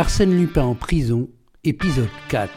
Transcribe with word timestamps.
Arsène 0.00 0.34
Lupin 0.34 0.62
en 0.62 0.74
prison, 0.74 1.28
épisode 1.62 2.08
4. 2.30 2.50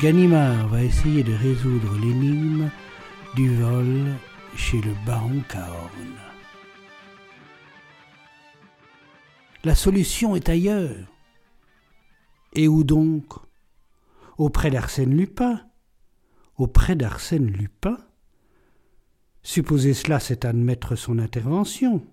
Ganimard 0.00 0.68
va 0.68 0.84
essayer 0.84 1.24
de 1.24 1.34
résoudre 1.34 1.92
l'énigme 1.98 2.70
du 3.34 3.56
vol 3.56 4.04
chez 4.54 4.80
le 4.80 4.92
baron 5.04 5.42
Cahorn. 5.48 6.14
La 9.64 9.74
solution 9.74 10.36
est 10.36 10.48
ailleurs. 10.48 11.08
Et 12.52 12.68
où 12.68 12.84
donc? 12.84 13.34
Auprès 14.38 14.70
d'Arsène 14.70 15.16
Lupin? 15.16 15.60
Auprès 16.56 16.94
d'Arsène 16.94 17.48
Lupin? 17.48 17.98
Supposer 19.42 19.92
cela, 19.92 20.20
c'est 20.20 20.44
admettre 20.44 20.94
son 20.94 21.18
intervention. 21.18 22.06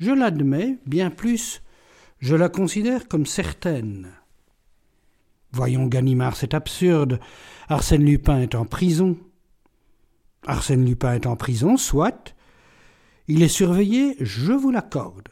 Je 0.00 0.12
l'admets, 0.12 0.78
bien 0.86 1.10
plus, 1.10 1.62
je 2.20 2.34
la 2.34 2.48
considère 2.48 3.06
comme 3.06 3.26
certaine. 3.26 4.08
Voyons, 5.52 5.86
Ganimard, 5.86 6.36
c'est 6.36 6.54
absurde. 6.54 7.20
Arsène 7.68 8.06
Lupin 8.06 8.40
est 8.40 8.54
en 8.54 8.64
prison. 8.64 9.18
Arsène 10.46 10.86
Lupin 10.86 11.12
est 11.12 11.26
en 11.26 11.36
prison, 11.36 11.76
soit. 11.76 12.34
Il 13.28 13.42
est 13.42 13.48
surveillé, 13.48 14.16
je 14.20 14.52
vous 14.52 14.70
l'accorde. 14.70 15.28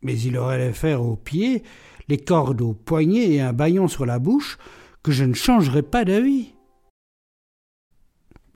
Mais 0.00 0.16
il 0.20 0.36
aurait 0.36 0.64
les 0.64 0.72
faire 0.72 1.02
aux 1.02 1.16
pieds, 1.16 1.64
les 2.06 2.18
cordes 2.18 2.62
aux 2.62 2.74
poignets 2.74 3.32
et 3.32 3.40
un 3.40 3.52
baillon 3.52 3.88
sur 3.88 4.06
la 4.06 4.20
bouche, 4.20 4.58
que 5.02 5.10
je 5.10 5.24
ne 5.24 5.34
changerai 5.34 5.82
pas 5.82 6.04
d'avis. 6.04 6.52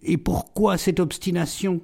Et 0.03 0.19
pourquoi 0.19 0.79
cette 0.79 1.01
obstination? 1.01 1.81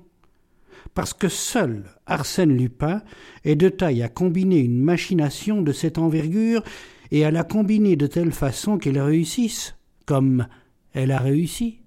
Parce 0.94 1.12
que 1.12 1.28
seul 1.28 1.84
Arsène 2.06 2.56
Lupin 2.56 3.02
est 3.44 3.56
de 3.56 3.68
taille 3.68 4.02
à 4.02 4.08
combiner 4.08 4.60
une 4.60 4.82
machination 4.82 5.62
de 5.62 5.72
cette 5.72 5.98
envergure 5.98 6.62
et 7.10 7.24
à 7.24 7.30
la 7.30 7.44
combiner 7.44 7.96
de 7.96 8.06
telle 8.06 8.32
façon 8.32 8.78
qu'elle 8.78 9.00
réussisse, 9.00 9.76
comme 10.06 10.46
elle 10.92 11.12
a 11.12 11.18
réussi. 11.18 11.80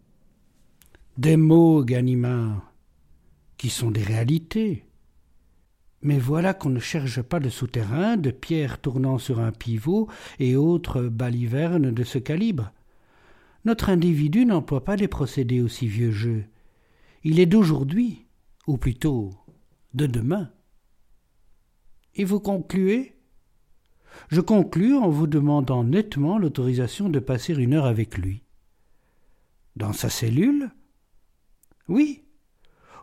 Des 1.17 1.37
mots, 1.37 1.83
Ganimard, 1.83 2.71
qui 3.57 3.69
sont 3.69 3.91
des 3.91 4.03
réalités. 4.03 4.85
Mais 6.01 6.17
voilà 6.17 6.53
qu'on 6.53 6.69
ne 6.69 6.79
cherche 6.79 7.21
pas 7.21 7.39
de 7.39 7.49
souterrain, 7.49 8.15
de 8.15 8.31
pierres 8.31 8.79
tournant 8.79 9.17
sur 9.17 9.39
un 9.39 9.51
pivot 9.51 10.07
et 10.39 10.55
autres 10.55 11.01
balivernes 11.01 11.91
de 11.91 12.03
ce 12.03 12.19
calibre. 12.19 12.71
Notre 13.65 13.89
individu 13.89 14.45
n'emploie 14.45 14.85
pas 14.85 14.95
des 14.95 15.09
procédés 15.09 15.61
aussi 15.61 15.87
vieux 15.87 16.11
jeux. 16.11 16.45
Il 17.25 17.41
est 17.41 17.45
d'aujourd'hui, 17.45 18.25
ou 18.69 18.77
plutôt 18.77 19.31
de 19.95 20.05
demain. 20.05 20.51
Et 22.13 22.23
vous 22.23 22.39
concluez? 22.39 23.15
Je 24.29 24.41
conclus 24.41 24.95
en 24.95 25.09
vous 25.09 25.25
demandant 25.25 25.83
nettement 25.83 26.37
l'autorisation 26.37 27.09
de 27.09 27.17
passer 27.17 27.55
une 27.55 27.73
heure 27.73 27.87
avec 27.87 28.19
lui. 28.19 28.43
Dans 29.75 29.91
sa 29.91 30.11
cellule? 30.11 30.69
Oui. 31.87 32.25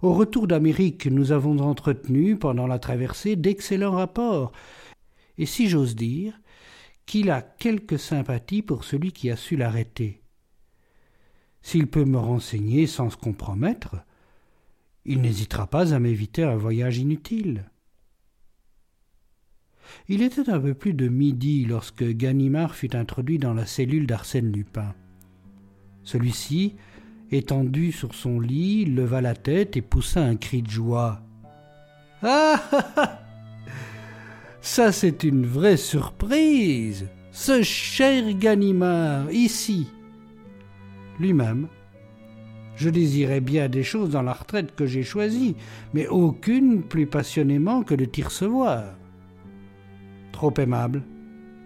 Au 0.02 0.14
retour 0.14 0.46
d'Amérique, 0.46 1.06
nous 1.06 1.32
avons 1.32 1.58
entretenu, 1.58 2.38
pendant 2.38 2.68
la 2.68 2.78
traversée, 2.78 3.34
d'excellents 3.34 3.96
rapports, 3.96 4.52
et 5.36 5.46
si 5.46 5.68
j'ose 5.68 5.96
dire, 5.96 6.38
qu'il 7.06 7.28
a 7.28 7.42
quelque 7.42 7.96
sympathie 7.96 8.62
pour 8.62 8.84
celui 8.84 9.10
qui 9.10 9.30
a 9.32 9.36
su 9.36 9.56
l'arrêter. 9.56 10.22
S'il 11.60 11.88
peut 11.88 12.04
me 12.04 12.18
renseigner 12.18 12.86
sans 12.86 13.10
se 13.10 13.16
compromettre, 13.16 13.96
il 15.06 15.20
n'hésitera 15.20 15.66
pas 15.66 15.94
à 15.94 15.98
m'éviter 15.98 16.42
un 16.42 16.56
voyage 16.56 16.98
inutile. 16.98 17.70
Il 20.08 20.22
était 20.22 20.50
un 20.50 20.60
peu 20.60 20.74
plus 20.74 20.94
de 20.94 21.08
midi 21.08 21.64
lorsque 21.64 22.04
Ganimard 22.04 22.74
fut 22.74 22.96
introduit 22.96 23.38
dans 23.38 23.54
la 23.54 23.66
cellule 23.66 24.06
d'Arsène 24.06 24.52
Lupin. 24.52 24.94
Celui-ci, 26.02 26.74
étendu 27.30 27.92
sur 27.92 28.14
son 28.14 28.40
lit, 28.40 28.84
leva 28.84 29.20
la 29.20 29.34
tête 29.34 29.76
et 29.76 29.82
poussa 29.82 30.22
un 30.22 30.36
cri 30.36 30.62
de 30.62 30.70
joie. 30.70 31.22
Ah 32.22 32.60
Ça, 34.60 34.90
c'est 34.90 35.22
une 35.22 35.46
vraie 35.46 35.76
surprise 35.76 37.08
Ce 37.30 37.62
cher 37.62 38.32
Ganimard, 38.34 39.30
ici 39.30 39.86
lui-même. 41.18 41.68
Je 42.76 42.90
désirais 42.90 43.40
bien 43.40 43.68
des 43.68 43.82
choses 43.82 44.10
dans 44.10 44.22
la 44.22 44.34
retraite 44.34 44.74
que 44.74 44.86
j'ai 44.86 45.02
choisie, 45.02 45.56
mais 45.94 46.06
aucune 46.08 46.82
plus 46.82 47.06
passionnément 47.06 47.82
que 47.82 47.94
de 47.94 48.04
t'y 48.04 48.22
recevoir. 48.22 48.84
Trop 50.32 50.52
aimable. 50.58 51.02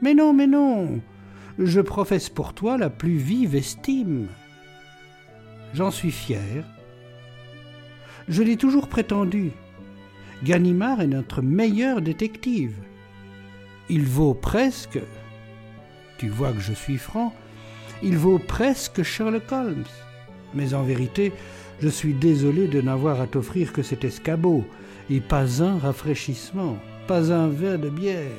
Mais 0.02 0.14
non, 0.14 0.32
mais 0.32 0.46
non. 0.46 1.00
Je 1.58 1.80
professe 1.80 2.28
pour 2.28 2.54
toi 2.54 2.78
la 2.78 2.90
plus 2.90 3.16
vive 3.16 3.56
estime. 3.56 4.28
J'en 5.74 5.90
suis 5.90 6.12
fier. 6.12 6.64
Je 8.28 8.42
l'ai 8.42 8.56
toujours 8.56 8.88
prétendu. 8.88 9.50
Ganimard 10.44 11.00
est 11.00 11.08
notre 11.08 11.42
meilleur 11.42 12.00
détective. 12.00 12.76
Il 13.88 14.04
vaut 14.04 14.34
presque, 14.34 15.00
tu 16.18 16.28
vois 16.28 16.52
que 16.52 16.60
je 16.60 16.72
suis 16.72 16.96
franc, 16.96 17.34
il 18.02 18.16
vaut 18.16 18.38
presque 18.38 19.02
Sherlock 19.02 19.50
Holmes. 19.50 19.84
Mais 20.54 20.74
en 20.74 20.82
vérité, 20.82 21.32
je 21.80 21.88
suis 21.88 22.14
désolé 22.14 22.66
de 22.66 22.80
n'avoir 22.80 23.20
à 23.20 23.26
t'offrir 23.26 23.72
que 23.72 23.82
cet 23.82 24.04
escabeau, 24.04 24.64
et 25.08 25.20
pas 25.20 25.62
un 25.62 25.78
rafraîchissement, 25.78 26.76
pas 27.06 27.32
un 27.32 27.48
verre 27.48 27.78
de 27.78 27.88
bière. 27.88 28.30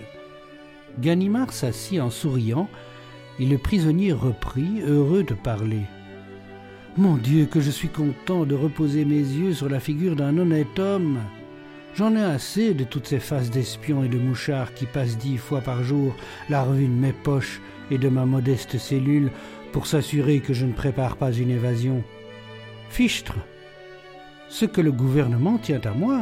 Ganimard 1.00 1.54
s'assit 1.54 2.00
en 2.00 2.10
souriant, 2.10 2.70
et 3.40 3.46
le 3.46 3.58
prisonnier 3.58 4.14
reprit, 4.14 4.82
heureux 4.86 5.24
de 5.24 5.34
parler. 5.34 5.82
Mon 6.98 7.16
Dieu, 7.16 7.46
que 7.46 7.62
je 7.62 7.72
suis 7.72 7.88
content 7.88 8.46
de 8.46 8.54
reposer 8.54 9.06
mes 9.06 9.16
yeux 9.16 9.54
sur 9.54 9.70
la 9.70 9.80
figure 9.80 10.16
d'un 10.16 10.38
honnête 10.38 10.78
homme. 10.78 11.20
J'en 11.96 12.16
ai 12.16 12.24
assez 12.24 12.74
de 12.74 12.84
toutes 12.84 13.08
ces 13.08 13.20
faces 13.20 13.50
d'espions 13.50 14.04
et 14.04 14.10
de 14.10 14.18
mouchards 14.18 14.74
qui 14.74 14.86
passent 14.86 15.18
dix 15.18 15.38
fois 15.38 15.62
par 15.62 15.84
jour 15.84 16.16
la 16.50 16.64
revue 16.64 16.88
de 16.88 16.94
mes 16.94 17.14
poches 17.14 17.62
et 17.92 17.98
de 17.98 18.10
ma 18.10 18.26
modeste 18.26 18.78
cellule 18.78 19.32
pour 19.72 19.88
s'assurer 19.88 20.40
que 20.40 20.54
je 20.54 20.66
ne 20.66 20.74
prépare 20.74 21.18
pas 21.18 21.32
une 21.32 21.50
évasion. 21.50 22.04
Fichtre, 22.90 23.36
ce 24.50 24.66
que 24.66 24.82
le 24.82 24.92
gouvernement 24.92 25.58
tient 25.58 25.82
à 25.82 25.92
moi. 25.92 26.22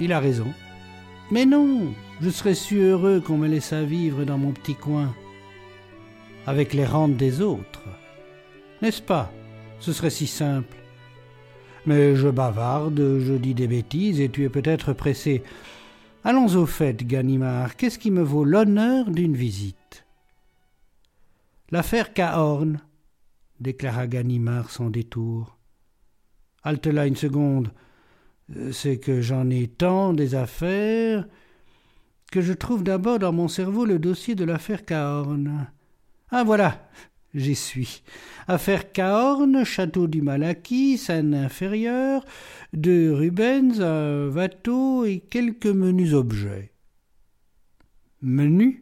Il 0.00 0.12
a 0.12 0.20
raison. 0.20 0.52
Mais 1.30 1.46
non, 1.46 1.92
je 2.20 2.30
serais 2.30 2.54
si 2.54 2.76
heureux 2.76 3.20
qu'on 3.20 3.38
me 3.38 3.48
laissât 3.48 3.82
vivre 3.82 4.24
dans 4.24 4.38
mon 4.38 4.52
petit 4.52 4.74
coin, 4.74 5.14
avec 6.46 6.74
les 6.74 6.84
rentes 6.84 7.16
des 7.16 7.40
autres. 7.40 7.88
N'est-ce 8.82 9.02
pas? 9.02 9.32
Ce 9.80 9.92
serait 9.92 10.10
si 10.10 10.26
simple. 10.26 10.76
Mais 11.86 12.16
je 12.16 12.28
bavarde, 12.28 13.18
je 13.20 13.34
dis 13.34 13.54
des 13.54 13.66
bêtises, 13.66 14.20
et 14.20 14.28
tu 14.28 14.44
es 14.44 14.48
peut-être 14.48 14.92
pressé. 14.92 15.42
Allons 16.22 16.54
au 16.56 16.66
fait, 16.66 17.06
Ganimard, 17.06 17.76
qu'est-ce 17.76 17.98
qui 17.98 18.10
me 18.10 18.22
vaut 18.22 18.44
l'honneur 18.44 19.10
d'une 19.10 19.36
visite? 19.36 20.03
L'affaire 21.70 22.12
Cahorn, 22.12 22.80
déclara 23.60 24.06
Ganimard 24.06 24.70
sans 24.70 24.90
détour. 24.90 25.58
Halte 26.62 26.86
là 26.86 27.06
une 27.06 27.16
seconde. 27.16 27.72
C'est 28.72 28.98
que 28.98 29.20
j'en 29.20 29.48
ai 29.50 29.68
tant 29.68 30.12
des 30.12 30.34
affaires 30.34 31.26
que 32.30 32.40
je 32.42 32.52
trouve 32.52 32.82
d'abord 32.82 33.18
dans 33.18 33.32
mon 33.32 33.48
cerveau 33.48 33.84
le 33.84 33.98
dossier 33.98 34.34
de 34.34 34.44
l'affaire 34.44 34.84
Cahorn. 34.84 35.68
Ah 36.30 36.44
voilà, 36.44 36.88
J'y 37.34 37.56
suis. 37.56 38.04
Affaire 38.46 38.92
Cahorn, 38.92 39.64
château 39.64 40.06
du 40.06 40.22
Malaquis, 40.22 40.98
Seine 40.98 41.34
inférieure, 41.34 42.24
de 42.72 43.10
Rubens 43.10 43.80
à 43.80 44.28
Watteau 44.28 45.04
et 45.04 45.18
quelques 45.18 45.66
menus 45.66 46.14
objets. 46.14 46.70
Menus? 48.22 48.76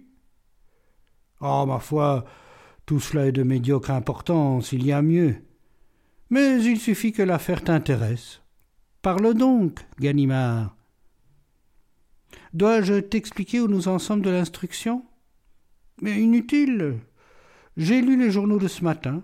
Oh, 1.40 1.64
ma 1.66 1.78
foi, 1.78 2.24
tout 2.86 3.00
cela 3.00 3.26
est 3.26 3.32
de 3.32 3.42
médiocre 3.42 3.90
importance, 3.90 4.72
il 4.72 4.84
y 4.84 4.92
a 4.92 5.02
mieux. 5.02 5.36
Mais 6.30 6.62
il 6.62 6.80
suffit 6.80 7.12
que 7.12 7.22
l'affaire 7.22 7.62
t'intéresse. 7.62 8.42
Parle 9.02 9.34
donc, 9.34 9.80
Ganimard. 10.00 10.76
Dois-je 12.54 13.00
t'expliquer 13.00 13.60
où 13.60 13.68
nous 13.68 13.88
en 13.88 13.98
sommes 13.98 14.22
de 14.22 14.30
l'instruction? 14.30 15.04
Mais 16.00 16.20
inutile. 16.20 16.98
J'ai 17.76 18.02
lu 18.02 18.18
les 18.18 18.30
journaux 18.30 18.58
de 18.58 18.68
ce 18.68 18.84
matin. 18.84 19.22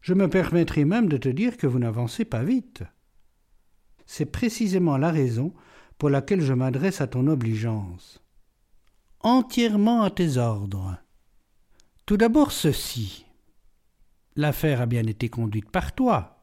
Je 0.00 0.14
me 0.14 0.28
permettrai 0.28 0.84
même 0.84 1.08
de 1.08 1.16
te 1.16 1.28
dire 1.28 1.56
que 1.56 1.66
vous 1.66 1.78
n'avancez 1.78 2.24
pas 2.24 2.42
vite. 2.42 2.82
C'est 4.06 4.26
précisément 4.26 4.96
la 4.96 5.10
raison 5.10 5.52
pour 5.98 6.10
laquelle 6.10 6.40
je 6.40 6.54
m'adresse 6.54 7.00
à 7.00 7.06
ton 7.06 7.26
obligeance. 7.26 8.22
Entièrement 9.20 10.02
à 10.02 10.10
tes 10.10 10.38
ordres. 10.38 10.96
Tout 12.06 12.16
d'abord 12.16 12.52
ceci. 12.52 13.26
L'affaire 14.36 14.80
a 14.80 14.86
bien 14.86 15.06
été 15.06 15.28
conduite 15.28 15.70
par 15.70 15.94
toi, 15.94 16.40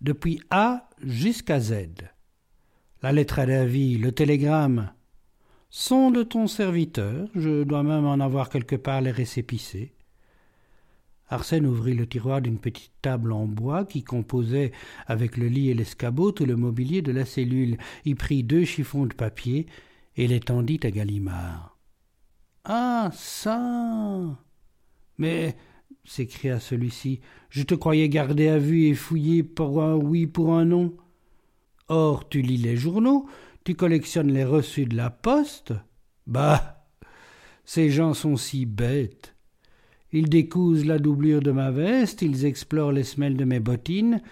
depuis 0.00 0.40
A 0.50 0.88
jusqu'à 1.02 1.60
Z. 1.60 1.74
La 3.02 3.12
lettre 3.12 3.38
à 3.38 3.46
d'avis, 3.46 3.98
le 3.98 4.12
télégramme, 4.12 4.92
sont 5.70 6.10
de 6.10 6.22
ton 6.22 6.46
serviteur, 6.46 7.28
je 7.34 7.62
dois 7.62 7.82
même 7.82 8.06
en 8.06 8.20
avoir 8.20 8.48
quelque 8.48 8.76
part 8.76 9.00
les 9.00 9.10
récépissés. 9.10 9.92
Arsène 11.30 11.66
ouvrit 11.66 11.94
le 11.94 12.06
tiroir 12.06 12.40
d'une 12.40 12.58
petite 12.58 12.92
table 13.02 13.32
en 13.32 13.46
bois 13.46 13.84
qui 13.84 14.02
composait, 14.02 14.72
avec 15.06 15.36
le 15.36 15.46
lit 15.46 15.68
et 15.68 15.74
l'escabeau, 15.74 16.32
tout 16.32 16.46
le 16.46 16.56
mobilier 16.56 17.02
de 17.02 17.12
la 17.12 17.26
cellule, 17.26 17.76
y 18.06 18.14
prit 18.14 18.42
deux 18.42 18.64
chiffons 18.64 19.04
de 19.04 19.14
papier 19.14 19.66
et 20.16 20.26
les 20.26 20.40
tendit 20.40 20.80
à 20.82 20.90
Galimard. 20.90 21.76
Ah. 22.64 23.10
Ça. 23.12 24.38
Mais. 25.18 25.56
s'écria 26.04 26.58
celui-ci, 26.58 27.20
je 27.50 27.62
te 27.62 27.74
croyais 27.74 28.08
gardé 28.08 28.48
à 28.48 28.58
vue 28.58 28.86
et 28.86 28.94
fouillé 28.94 29.42
pour 29.42 29.82
un 29.82 29.94
oui 29.94 30.26
pour 30.26 30.54
un 30.54 30.64
non. 30.64 30.96
Or 31.88 32.28
tu 32.28 32.40
lis 32.40 32.56
les 32.56 32.76
journaux, 32.76 33.26
tu 33.64 33.74
collectionnes 33.74 34.32
les 34.32 34.44
reçus 34.44 34.86
de 34.86 34.96
la 34.96 35.10
poste. 35.10 35.74
Bah. 36.26 36.86
Ces 37.64 37.90
gens 37.90 38.14
sont 38.14 38.36
si 38.36 38.64
bêtes. 38.64 39.34
Ils 40.12 40.30
décousent 40.30 40.86
la 40.86 40.98
doublure 40.98 41.42
de 41.42 41.50
ma 41.50 41.70
veste, 41.70 42.22
ils 42.22 42.46
explorent 42.46 42.92
les 42.92 43.04
semelles 43.04 43.36
de 43.36 43.44
mes 43.44 43.60
bottines, 43.60 44.22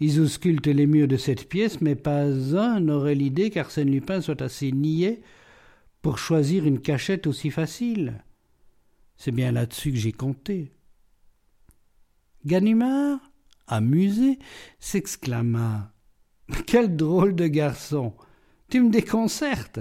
ils 0.00 0.20
auscultent 0.20 0.68
les 0.68 0.86
murs 0.86 1.08
de 1.08 1.18
cette 1.18 1.48
pièce, 1.48 1.82
mais 1.82 1.96
pas 1.96 2.22
un 2.22 2.80
n'aurait 2.80 3.14
l'idée 3.14 3.50
qu'Arsène 3.50 3.90
Lupin 3.90 4.22
soit 4.22 4.40
assez 4.40 4.72
niais 4.72 5.20
pour 6.00 6.18
choisir 6.18 6.66
une 6.66 6.80
cachette 6.80 7.26
aussi 7.26 7.50
facile. 7.50 8.24
C'est 9.18 9.32
bien 9.32 9.52
là-dessus 9.52 9.90
que 9.90 9.98
j'ai 9.98 10.12
compté. 10.12 10.72
Ganimard, 12.46 13.18
amusé, 13.66 14.38
s'exclama. 14.78 15.92
Quel 16.66 16.96
drôle 16.96 17.34
de 17.34 17.48
garçon. 17.48 18.14
Tu 18.70 18.80
me 18.80 18.90
déconcertes. 18.90 19.80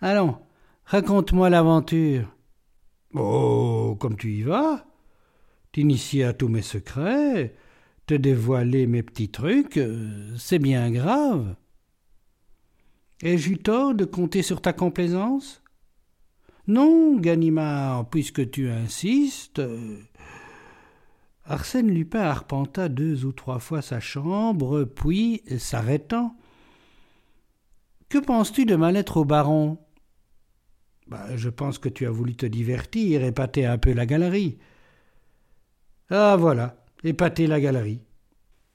Allons, 0.00 0.38
raconte-moi 0.84 1.50
l'aventure. 1.50 2.32
Oh, 3.12 3.96
comme 3.98 4.16
tu 4.16 4.32
y 4.32 4.42
vas 4.42 4.86
T'initier 5.72 6.22
à 6.22 6.32
tous 6.32 6.48
mes 6.48 6.62
secrets, 6.62 7.56
te 8.06 8.14
dévoiler 8.14 8.86
mes 8.86 9.02
petits 9.02 9.30
trucs, 9.30 9.76
euh, 9.76 10.32
c'est 10.36 10.60
bien 10.60 10.90
grave. 10.92 11.56
Ai-je 13.22 13.50
eu 13.50 13.58
tort 13.58 13.94
de 13.94 14.04
compter 14.04 14.42
sur 14.42 14.60
ta 14.60 14.72
complaisance? 14.72 15.63
Non, 16.66 17.16
Ganimard, 17.16 18.08
puisque 18.08 18.50
tu 18.50 18.70
insistes. 18.70 19.58
Euh, 19.58 19.98
Arsène 21.44 21.90
Lupin 21.90 22.22
arpenta 22.22 22.88
deux 22.88 23.26
ou 23.26 23.32
trois 23.32 23.58
fois 23.58 23.82
sa 23.82 24.00
chambre, 24.00 24.84
puis, 24.84 25.42
s'arrêtant. 25.58 26.34
Que 28.08 28.18
penses-tu 28.18 28.64
de 28.64 28.76
ma 28.76 28.92
lettre 28.92 29.18
au 29.18 29.24
baron? 29.26 29.78
Bah, 31.06 31.36
je 31.36 31.50
pense 31.50 31.78
que 31.78 31.90
tu 31.90 32.06
as 32.06 32.10
voulu 32.10 32.34
te 32.34 32.46
divertir, 32.46 33.22
épater 33.24 33.66
un 33.66 33.76
peu 33.76 33.92
la 33.92 34.06
galerie. 34.06 34.58
Ah 36.08 36.36
voilà, 36.38 36.82
épater 37.02 37.46
la 37.46 37.60
galerie. 37.60 38.00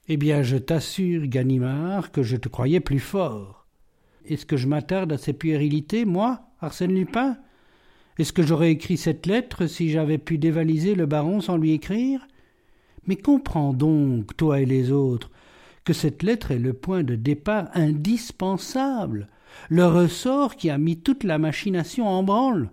Eh 0.06 0.16
bien, 0.16 0.42
je 0.42 0.56
t'assure, 0.56 1.26
Ganimard, 1.26 2.12
que 2.12 2.22
je 2.22 2.36
te 2.36 2.48
croyais 2.48 2.80
plus 2.80 3.00
fort. 3.00 3.66
Est-ce 4.24 4.46
que 4.46 4.56
je 4.56 4.68
m'attarde 4.68 5.12
à 5.12 5.18
ces 5.18 5.32
puérilités, 5.32 6.04
moi, 6.04 6.42
Arsène 6.60 6.94
Lupin? 6.94 7.36
Est-ce 8.20 8.34
que 8.34 8.42
j'aurais 8.42 8.70
écrit 8.70 8.98
cette 8.98 9.24
lettre 9.24 9.66
si 9.66 9.88
j'avais 9.88 10.18
pu 10.18 10.36
dévaliser 10.36 10.94
le 10.94 11.06
baron 11.06 11.40
sans 11.40 11.56
lui 11.56 11.72
écrire? 11.72 12.28
Mais 13.06 13.16
comprends 13.16 13.72
donc, 13.72 14.36
toi 14.36 14.60
et 14.60 14.66
les 14.66 14.92
autres, 14.92 15.30
que 15.84 15.94
cette 15.94 16.22
lettre 16.22 16.50
est 16.50 16.58
le 16.58 16.74
point 16.74 17.02
de 17.02 17.14
départ 17.14 17.70
indispensable 17.72 19.30
le 19.70 19.86
ressort 19.86 20.56
qui 20.56 20.68
a 20.68 20.76
mis 20.76 21.00
toute 21.00 21.24
la 21.24 21.38
machination 21.38 22.06
en 22.06 22.22
branle. 22.22 22.70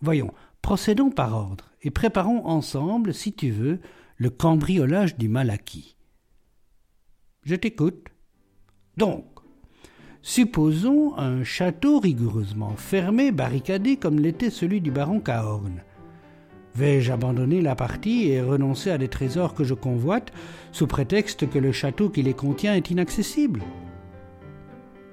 Voyons, 0.00 0.32
procédons 0.62 1.10
par 1.10 1.36
ordre 1.36 1.66
et 1.82 1.90
préparons 1.90 2.46
ensemble, 2.46 3.12
si 3.12 3.34
tu 3.34 3.50
veux, 3.50 3.78
le 4.16 4.30
cambriolage 4.30 5.18
du 5.18 5.28
mal 5.28 5.50
acquis. 5.50 5.96
Je 7.42 7.56
t'écoute. 7.56 8.08
Donc, 8.96 9.26
supposons 10.22 11.16
un 11.16 11.44
château 11.44 11.98
rigoureusement 11.98 12.74
fermé, 12.76 13.32
barricadé 13.32 13.96
comme 13.96 14.18
l'était 14.18 14.50
celui 14.50 14.80
du 14.80 14.90
baron 14.90 15.20
Cahorn. 15.20 15.82
Vais-je 16.74 17.12
abandonner 17.12 17.62
la 17.62 17.74
partie 17.74 18.28
et 18.28 18.40
renoncer 18.40 18.90
à 18.90 18.98
des 18.98 19.08
trésors 19.08 19.54
que 19.54 19.64
je 19.64 19.74
convoite 19.74 20.32
sous 20.72 20.86
prétexte 20.86 21.50
que 21.50 21.58
le 21.58 21.72
château 21.72 22.10
qui 22.10 22.22
les 22.22 22.34
contient 22.34 22.74
est 22.74 22.90
inaccessible? 22.90 23.62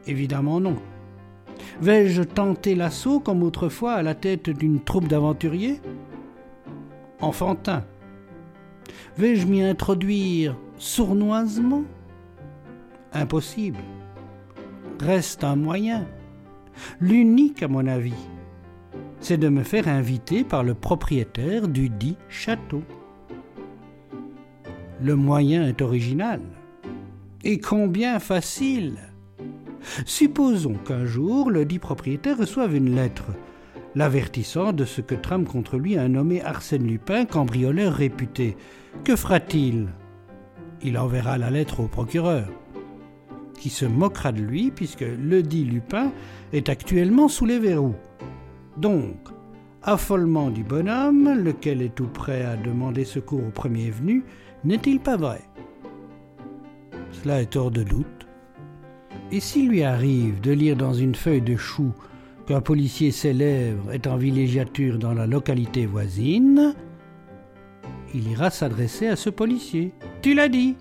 Évidemment 0.05 0.59
non. 0.59 0.75
Vais-je 1.81 2.21
tenter 2.21 2.75
l'assaut 2.75 3.19
comme 3.19 3.41
autrefois 3.41 3.93
à 3.93 4.03
la 4.03 4.13
tête 4.13 4.49
d'une 4.49 4.79
troupe 4.83 5.07
d'aventuriers? 5.07 5.81
Enfantin. 7.19 7.83
Vais-je 9.17 9.47
m'y 9.47 9.63
introduire 9.63 10.55
sournoisement? 10.77 11.83
Impossible. 13.13 13.79
Reste 14.99 15.43
un 15.43 15.55
moyen, 15.55 16.07
l'unique 16.99 17.63
à 17.63 17.67
mon 17.67 17.87
avis, 17.87 18.27
c'est 19.19 19.37
de 19.37 19.49
me 19.49 19.63
faire 19.63 19.87
inviter 19.87 20.43
par 20.43 20.63
le 20.63 20.73
propriétaire 20.73 21.67
du 21.67 21.89
dit 21.89 22.17
château. 22.29 22.83
Le 25.01 25.15
moyen 25.15 25.67
est 25.67 25.81
original. 25.81 26.41
Et 27.43 27.59
combien 27.59 28.19
facile 28.19 28.97
Supposons 30.05 30.75
qu'un 30.75 31.05
jour 31.05 31.51
le 31.51 31.65
dit 31.65 31.79
propriétaire 31.79 32.37
reçoive 32.37 32.75
une 32.75 32.95
lettre 32.95 33.25
l'avertissant 33.97 34.73
de 34.73 34.85
ce 34.85 35.01
que 35.01 35.15
trame 35.15 35.45
contre 35.45 35.77
lui 35.77 35.97
un 35.97 36.09
nommé 36.09 36.41
Arsène 36.43 36.85
Lupin, 36.85 37.25
cambrioleur 37.25 37.93
réputé. 37.93 38.55
Que 39.03 39.15
fera-t-il? 39.15 39.87
Il 40.83 40.99
enverra 40.99 41.39
la 41.39 41.49
lettre 41.49 41.79
au 41.79 41.87
procureur, 41.87 42.47
qui 43.57 43.69
se 43.69 43.85
moquera 43.85 44.31
de 44.31 44.41
lui 44.41 44.71
puisque 44.71 45.01
le 45.01 45.43
dit 45.43 45.65
Lupin 45.65 46.11
est 46.53 46.69
actuellement 46.69 47.27
sous 47.27 47.45
les 47.45 47.59
verrous. 47.59 47.95
Donc, 48.77 49.17
affolement 49.83 50.49
du 50.49 50.63
bonhomme, 50.63 51.33
lequel 51.43 51.81
est 51.81 51.95
tout 51.95 52.07
prêt 52.07 52.45
à 52.45 52.55
demander 52.55 53.05
secours 53.05 53.45
au 53.45 53.51
premier 53.51 53.89
venu, 53.89 54.23
n'est-il 54.63 54.99
pas 54.99 55.17
vrai? 55.17 55.41
Cela 57.11 57.41
est 57.41 57.55
hors 57.55 57.71
de 57.71 57.83
doute. 57.83 58.27
Et 59.31 59.39
s'il 59.39 59.69
lui 59.69 59.83
arrive 59.83 60.39
de 60.39 60.51
lire 60.51 60.77
dans 60.77 60.93
une 60.93 61.15
feuille 61.15 61.41
de 61.41 61.57
chou 61.57 61.91
qu'un 62.45 62.61
policier 62.61 63.11
célèbre 63.11 63.91
est 63.91 64.07
en 64.07 64.15
villégiature 64.15 64.97
dans 64.97 65.13
la 65.13 65.27
localité 65.27 65.85
voisine, 65.85 66.73
il 68.13 68.29
ira 68.29 68.49
s'adresser 68.49 69.07
à 69.07 69.15
ce 69.15 69.29
policier. 69.29 69.93
Tu 70.21 70.33
l'as 70.33 70.47
dit. 70.47 70.75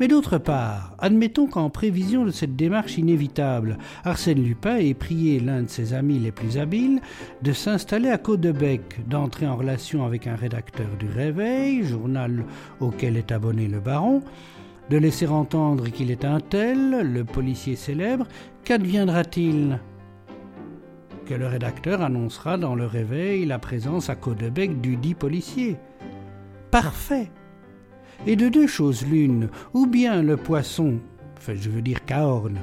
Mais 0.00 0.08
d'autre 0.08 0.38
part, 0.38 0.94
admettons 0.98 1.46
qu'en 1.46 1.70
prévision 1.70 2.24
de 2.24 2.30
cette 2.30 2.56
démarche 2.56 2.98
inévitable, 2.98 3.78
Arsène 4.04 4.42
Lupin 4.42 4.76
ait 4.76 4.94
prié 4.94 5.40
l'un 5.40 5.62
de 5.62 5.68
ses 5.68 5.94
amis 5.94 6.18
les 6.18 6.32
plus 6.32 6.58
habiles 6.58 7.00
de 7.42 7.52
s'installer 7.52 8.08
à 8.08 8.18
Côte-de-Bec, 8.18 9.08
d'entrer 9.08 9.46
en 9.46 9.56
relation 9.56 10.04
avec 10.04 10.26
un 10.26 10.36
rédacteur 10.36 10.88
du 10.98 11.08
Réveil, 11.08 11.84
journal 11.84 12.44
auquel 12.80 13.16
est 13.16 13.32
abonné 13.32 13.68
le 13.68 13.80
baron, 13.80 14.22
de 14.90 14.96
laisser 14.98 15.26
entendre 15.26 15.88
qu'il 15.88 16.10
est 16.10 16.24
un 16.24 16.40
tel, 16.40 17.12
le 17.12 17.24
policier 17.24 17.76
célèbre, 17.76 18.26
qu'adviendra-t-il? 18.64 19.78
Que 21.26 21.34
le 21.34 21.46
rédacteur 21.46 22.02
annoncera 22.02 22.58
dans 22.58 22.74
le 22.74 22.86
réveil 22.86 23.46
la 23.46 23.58
présence 23.58 24.10
à 24.10 24.16
Caudebec 24.16 24.80
du 24.80 24.96
dit 24.96 25.14
policier. 25.14 25.76
Parfait 26.70 27.30
Et 28.24 28.36
de 28.36 28.48
deux 28.48 28.68
choses 28.68 29.04
l'une, 29.04 29.48
ou 29.74 29.86
bien 29.86 30.22
le 30.22 30.36
poisson, 30.36 31.00
je 31.46 31.68
veux 31.68 31.82
dire 31.82 32.04
Cahorn, 32.04 32.56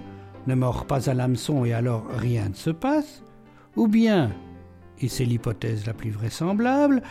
ne 0.48 0.56
mord 0.56 0.86
pas 0.86 1.10
à 1.10 1.14
l'hameçon 1.14 1.66
et 1.66 1.74
alors 1.74 2.08
rien 2.08 2.48
ne 2.48 2.54
se 2.54 2.70
passe, 2.70 3.24
ou 3.76 3.88
bien, 3.88 4.32
et 5.02 5.10
c'est 5.10 5.26
l'hypothèse 5.26 5.86
la 5.86 5.94
plus 5.94 6.12
vraisemblable, 6.12 7.04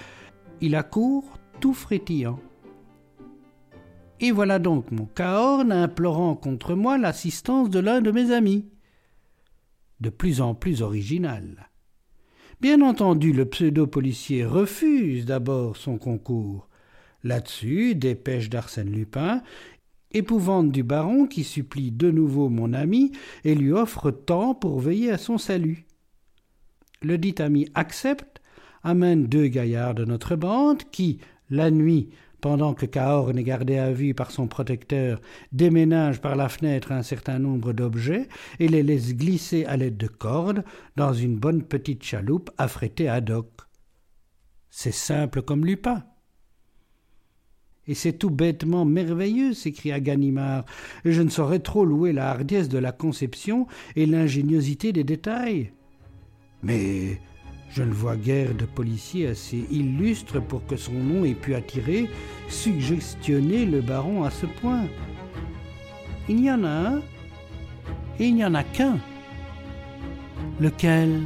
il 0.63 0.77
accourt 0.77 1.39
tout 1.61 1.75
frétillant. 1.75 2.41
Et 4.21 4.33
voilà 4.33 4.59
donc 4.59 4.91
mon 4.91 5.05
Cahorn 5.05 5.71
implorant 5.71 6.35
contre 6.35 6.75
moi 6.75 6.97
l'assistance 6.97 7.69
de 7.69 7.79
l'un 7.79 8.01
de 8.01 8.11
mes 8.11 8.33
amis. 8.33 8.67
De 10.01 10.09
plus 10.09 10.41
en 10.41 10.55
plus 10.55 10.81
original. 10.81 11.69
Bien 12.61 12.81
entendu, 12.81 13.33
le 13.33 13.45
pseudo-policier 13.45 14.45
refuse 14.45 15.27
d'abord 15.27 15.77
son 15.77 15.99
concours. 15.99 16.68
Là-dessus, 17.25 17.95
dépêche 17.95 18.49
d'Arsène 18.49 18.93
Lupin, 18.93 19.43
épouvante 20.13 20.71
du 20.71 20.83
baron 20.83 21.27
qui 21.27 21.45
supplie 21.45 21.91
de 21.91 22.11
nouveau 22.11 22.49
mon 22.49 22.73
ami 22.73 23.13
et 23.45 23.55
lui 23.55 23.73
offre 23.73 24.11
temps 24.11 24.55
pour 24.55 24.81
veiller 24.81 25.11
à 25.11 25.19
son 25.19 25.39
salut. 25.39 25.85
Le 27.03 27.19
dit 27.19 27.35
ami 27.39 27.69
accepte, 27.75 28.41
amène 28.83 29.27
deux 29.27 29.49
gaillards 29.49 29.95
de 29.95 30.05
notre 30.05 30.37
bande 30.37 30.83
qui, 30.91 31.19
la 31.51 31.71
nuit, 31.71 32.11
pendant 32.41 32.75
que 32.75 32.87
Cahorn 32.87 33.37
est 33.37 33.45
gardé 33.45 33.79
à 33.79 33.93
vue 33.93 34.15
par 34.15 34.31
son 34.31 34.47
protecteur, 34.47 35.21
déménage 35.53 36.21
par 36.21 36.37
la 36.37 36.49
fenêtre 36.49 36.93
un 36.93 37.03
certain 37.03 37.39
nombre 37.39 37.73
d'objets 37.73 38.29
et 38.61 38.69
les 38.69 38.83
laisse 38.83 39.15
glisser 39.15 39.65
à 39.65 39.77
l'aide 39.77 39.97
de 39.97 40.07
cordes 40.07 40.65
dans 40.97 41.13
une 41.13 41.37
bonne 41.37 41.63
petite 41.63 42.05
chaloupe 42.05 42.51
affrétée 42.59 43.09
ad 43.09 43.31
hoc. 43.31 43.51
C'est 44.71 44.93
simple 44.93 45.43
comme 45.43 45.65
Lupin. 45.65 46.05
Et 47.89 47.95
c'est 47.95 48.13
tout 48.13 48.31
bêtement 48.31 48.85
merveilleux, 48.85 49.55
s'écria 49.55 49.99
Ganimard. 49.99 50.65
Je 51.05 51.23
ne 51.23 51.31
saurais 51.31 51.59
trop 51.59 51.87
louer 51.87 52.13
la 52.13 52.31
hardiesse 52.31 52.69
de 52.69 52.79
la 52.79 52.93
conception 52.93 53.67
et 53.97 54.05
l'ingéniosité 54.05 54.93
des 54.93 55.05
détails. 55.05 55.73
Mais 56.63 57.19
je 57.71 57.83
ne 57.83 57.93
vois 57.93 58.17
guère 58.17 58.55
de 58.55 58.67
policier 58.67 59.29
assez 59.29 59.65
illustre 59.71 60.41
pour 60.41 60.67
que 60.67 60.77
son 60.77 60.93
nom 60.93 61.25
ait 61.25 61.35
pu 61.35 61.55
attirer, 61.55 62.11
suggestionner 62.49 63.65
le 63.65 63.81
baron 63.81 64.25
à 64.25 64.31
ce 64.31 64.47
point. 64.47 64.85
Il 66.29 66.45
y 66.45 66.51
en 66.51 66.65
a 66.65 66.69
un, 66.69 66.99
et 68.19 68.27
il 68.27 68.35
n'y 68.35 68.45
en 68.45 68.55
a 68.55 68.65
qu'un. 68.65 68.99
Lequel? 70.61 71.23